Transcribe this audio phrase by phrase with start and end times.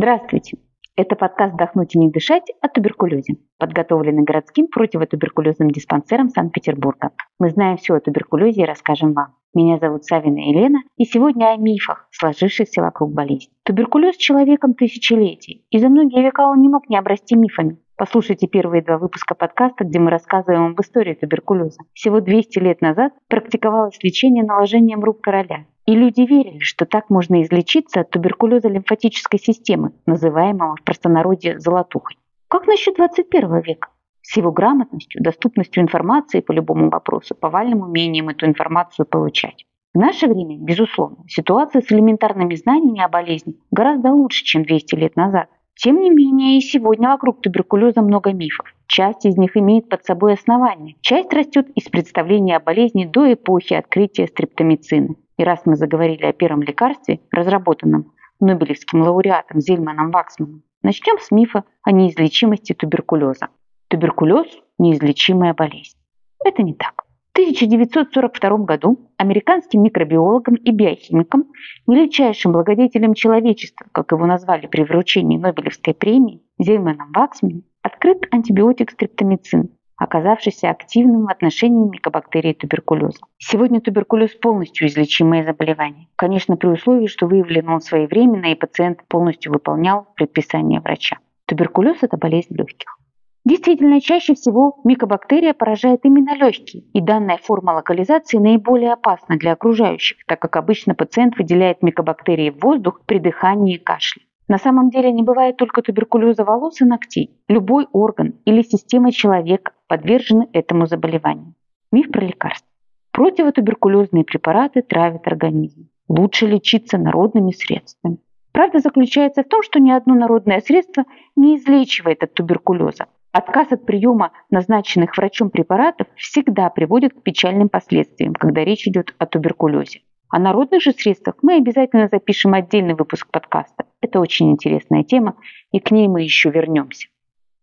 [0.00, 0.58] Здравствуйте!
[0.94, 7.10] Это подкаст «Вдохнуть и не дышать» о туберкулезе, подготовленный городским противотуберкулезным диспансером Санкт-Петербурга.
[7.40, 9.34] Мы знаем все о туберкулезе и расскажем вам.
[9.54, 13.50] Меня зовут Савина Елена, и сегодня о мифах, сложившихся вокруг болезни.
[13.64, 17.78] Туберкулез человеком тысячелетий, и за многие века он не мог не обрасти мифами.
[17.96, 21.80] Послушайте первые два выпуска подкаста, где мы рассказываем об истории туберкулеза.
[21.92, 25.64] Всего 200 лет назад практиковалось лечение наложением рук короля.
[25.88, 32.18] И люди верили, что так можно излечиться от туберкулеза лимфатической системы, называемого в простонародье золотухой.
[32.48, 33.88] Как насчет 21 века?
[34.20, 39.64] С его грамотностью, доступностью информации по любому вопросу, повальным умением эту информацию получать.
[39.94, 45.16] В наше время, безусловно, ситуация с элементарными знаниями о болезни гораздо лучше, чем 200 лет
[45.16, 45.48] назад.
[45.74, 48.74] Тем не менее, и сегодня вокруг туберкулеза много мифов.
[48.88, 50.96] Часть из них имеет под собой основание.
[51.00, 55.14] Часть растет из представления о болезни до эпохи открытия стрептомицина.
[55.38, 61.64] И раз мы заговорили о первом лекарстве, разработанном Нобелевским лауреатом Зельманом Ваксманом, начнем с мифа
[61.82, 63.48] о неизлечимости туберкулеза.
[63.86, 64.46] Туберкулез–
[64.78, 65.96] неизлечимая болезнь.
[66.44, 67.04] Это не так.
[67.28, 71.44] В 1942 году американским микробиологом и биохимиком,
[71.86, 79.70] величайшим благодетелем человечества, как его назвали при вручении Нобелевской премии, Зельманом Ваксманом, открыт антибиотик стрептомицин,
[79.98, 83.18] оказавшийся активным в отношении микобактерии туберкулеза.
[83.38, 86.08] Сегодня туберкулез полностью излечимое заболевание.
[86.16, 91.18] Конечно, при условии, что выявлен он своевременно и пациент полностью выполнял предписание врача.
[91.46, 92.96] Туберкулез– это болезнь легких.
[93.44, 100.18] Действительно, чаще всего микобактерия поражает именно легкие, и данная форма локализации наиболее опасна для окружающих,
[100.26, 104.22] так как обычно пациент выделяет микобактерии в воздух при дыхании и кашле.
[104.48, 107.38] На самом деле не бывает только туберкулеза волос и ногтей.
[107.48, 111.54] Любой орган или система человека подвержены этому заболеванию.
[111.90, 112.68] Миф про лекарства.
[113.12, 115.88] Противотуберкулезные препараты травят организм.
[116.08, 118.18] Лучше лечиться народными средствами.
[118.52, 121.04] Правда заключается в том, что ни одно народное средство
[121.36, 123.06] не излечивает от туберкулеза.
[123.32, 129.26] Отказ от приема назначенных врачом препаратов всегда приводит к печальным последствиям, когда речь идет о
[129.26, 130.00] туберкулезе.
[130.30, 133.84] О народных же средствах мы обязательно запишем отдельный выпуск подкаста.
[134.00, 135.36] Это очень интересная тема,
[135.72, 137.08] и к ней мы еще вернемся.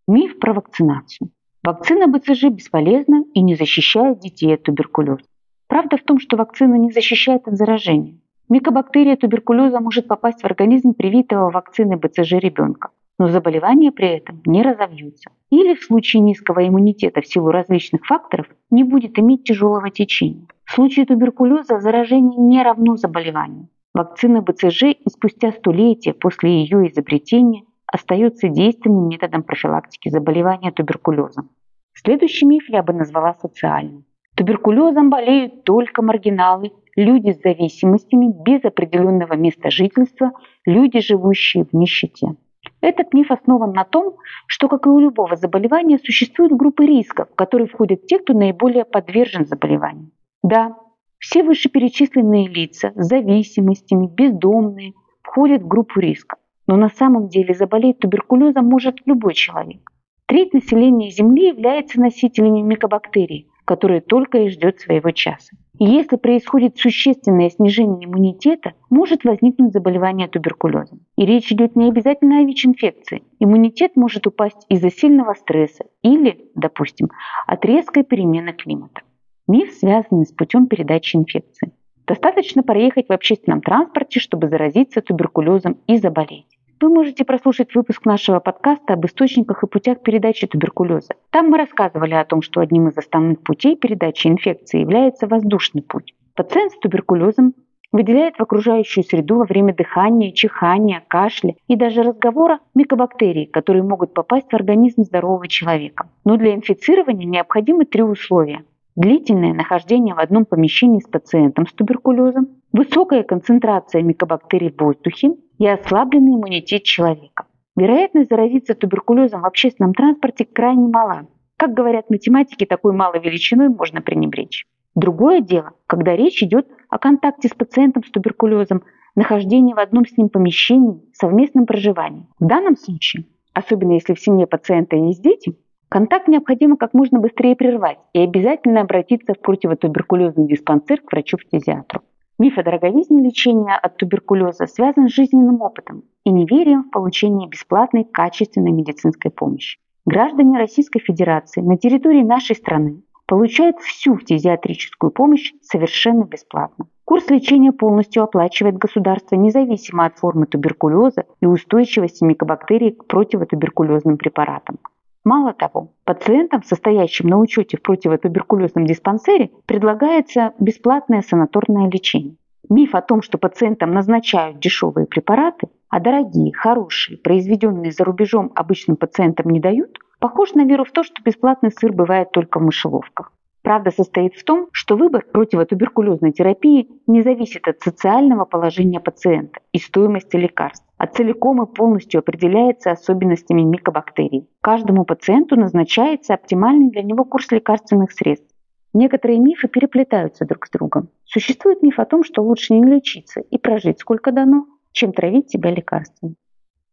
[0.08, 1.30] Миф про вакцинацию.
[1.66, 5.24] Вакцина БЦЖ бесполезна и не защищает детей от туберкулеза.
[5.66, 8.20] Правда в том, что вакцина не защищает от заражения.
[8.48, 14.62] Микобактерия туберкулеза может попасть в организм привитого вакцины БЦЖ ребенка, но заболевание при этом не
[14.62, 15.30] разовьется.
[15.50, 20.46] Или в случае низкого иммунитета в силу различных факторов не будет иметь тяжелого течения.
[20.66, 23.66] В случае туберкулеза заражение не равно заболеванию.
[23.92, 31.50] Вакцина БЦЖ и спустя столетия после ее изобретения остается действенным методом профилактики заболевания туберкулезом.
[31.94, 34.04] Следующий миф я бы назвала социальным.
[34.36, 40.32] Туберкулезом болеют только маргиналы, люди с зависимостями без определенного места жительства,
[40.66, 42.36] люди, живущие в нищете.
[42.82, 44.16] Этот миф основан на том,
[44.46, 48.84] что, как и у любого заболевания, существуют группы рисков, в которые входят те, кто наиболее
[48.84, 50.10] подвержен заболеванию.
[50.42, 50.76] Да,
[51.18, 54.92] все вышеперечисленные лица с зависимостями, бездомные,
[55.22, 56.36] входят в группу риска.
[56.66, 59.90] Но на самом деле заболеть туберкулезом может любой человек.
[60.26, 65.56] Треть населения Земли является носителями микобактерий, которые только и ждет своего часа.
[65.78, 71.00] И если происходит существенное снижение иммунитета, может возникнуть заболевание туберкулезом.
[71.16, 73.22] И речь идет не обязательно о ВИЧ-инфекции.
[73.38, 77.10] Иммунитет может упасть из-за сильного стресса или, допустим,
[77.46, 79.02] от резкой перемены климата.
[79.46, 81.72] Миф, связанный с путем передачи инфекции.
[82.06, 86.55] Достаточно проехать в общественном транспорте, чтобы заразиться туберкулезом и заболеть.
[86.78, 91.14] Вы можете прослушать выпуск нашего подкаста об источниках и путях передачи туберкулеза.
[91.30, 96.14] Там мы рассказывали о том, что одним из основных путей передачи инфекции является воздушный путь.
[96.34, 97.54] Пациент с туберкулезом
[97.92, 104.12] выделяет в окружающую среду во время дыхания, чихания, кашля и даже разговора микобактерии, которые могут
[104.12, 106.10] попасть в организм здорового человека.
[106.26, 108.64] Но для инфицирования необходимы три условия
[108.96, 115.66] длительное нахождение в одном помещении с пациентом с туберкулезом, высокая концентрация микобактерий в воздухе и
[115.66, 117.46] ослабленный иммунитет человека.
[117.76, 121.26] Вероятность заразиться туберкулезом в общественном транспорте крайне мала.
[121.56, 124.66] Как говорят математики, такой малой величиной можно пренебречь.
[124.94, 128.82] Другое дело, когда речь идет о контакте с пациентом с туберкулезом,
[129.14, 132.26] нахождении в одном с ним помещении, совместном проживании.
[132.38, 135.56] В данном случае, особенно если в семье пациента есть дети,
[135.88, 142.00] Контакт необходимо как можно быстрее прервать и обязательно обратиться в противотуберкулезный диспансер к врачу-фтизиатру.
[142.38, 148.04] Миф о дороговизне лечения от туберкулеза связан с жизненным опытом и неверием в получение бесплатной
[148.04, 149.78] качественной медицинской помощи.
[150.04, 156.86] Граждане Российской Федерации на территории нашей страны получают всю фтизиатрическую помощь совершенно бесплатно.
[157.06, 164.78] Курс лечения полностью оплачивает государство независимо от формы туберкулеза и устойчивости микобактерий к противотуберкулезным препаратам.
[165.26, 172.36] Мало того, пациентам, состоящим на учете в противотуберкулезном диспансере, предлагается бесплатное санаторное лечение.
[172.68, 178.96] Миф о том, что пациентам назначают дешевые препараты, а дорогие, хорошие, произведенные за рубежом обычным
[178.96, 183.32] пациентам не дают, похож на веру в то, что бесплатный сыр бывает только в мышеловках.
[183.66, 189.80] Правда состоит в том, что выбор противотуберкулезной терапии не зависит от социального положения пациента и
[189.80, 194.48] стоимости лекарств, а целиком и полностью определяется особенностями микобактерий.
[194.60, 198.54] Каждому пациенту назначается оптимальный для него курс лекарственных средств.
[198.94, 201.08] Некоторые мифы переплетаются друг с другом.
[201.24, 205.72] Существует миф о том, что лучше не лечиться и прожить сколько дано, чем травить себя
[205.72, 206.36] лекарствами.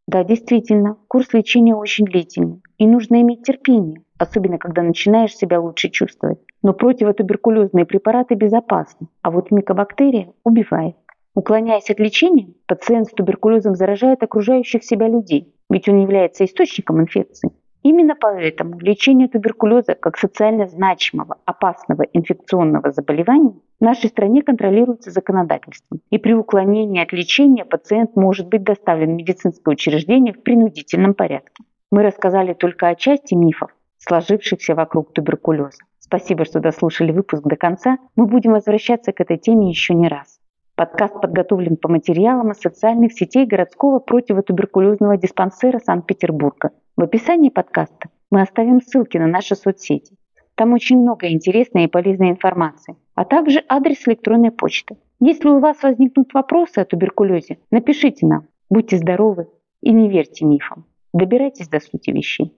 [0.07, 5.89] Да, действительно, курс лечения очень длительный, и нужно иметь терпение, особенно когда начинаешь себя лучше
[5.89, 6.39] чувствовать.
[6.61, 10.95] Но противотуберкулезные препараты безопасны, а вот микобактерия убивает.
[11.35, 17.51] Уклоняясь от лечения, пациент с туберкулезом заражает окружающих себя людей, ведь он является источником инфекции.
[17.81, 25.99] Именно поэтому лечение туберкулеза как социально значимого, опасного инфекционного заболевания в нашей стране контролируется законодательством.
[26.09, 31.63] И при уклонении от лечения пациент может быть доставлен в медицинское учреждение в принудительном порядке.
[31.91, 33.69] Мы рассказали только о части мифов,
[34.07, 35.83] сложившихся вокруг туберкулеза.
[35.99, 37.97] Спасибо, что дослушали выпуск до конца.
[38.15, 40.39] Мы будем возвращаться к этой теме еще не раз.
[40.75, 46.71] Подкаст подготовлен по материалам из социальных сетей городского противотуберкулезного диспансера Санкт-Петербурга.
[46.97, 50.17] В описании подкаста мы оставим ссылки на наши соцсети.
[50.55, 54.97] Там очень много интересной и полезной информации, а также адрес электронной почты.
[55.19, 58.47] Если у вас возникнут вопросы о туберкулезе, напишите нам.
[58.69, 59.47] Будьте здоровы
[59.81, 60.85] и не верьте мифам.
[61.13, 62.51] Добирайтесь до сути вещей.